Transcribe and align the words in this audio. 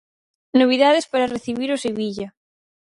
Novidades 0.61 1.05
para 1.11 1.31
recibir 1.35 1.69
o 1.71 1.81
Sevilla. 1.85 2.27